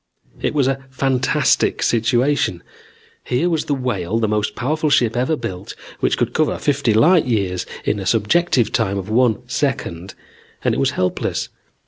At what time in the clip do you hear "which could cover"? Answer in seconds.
5.99-6.57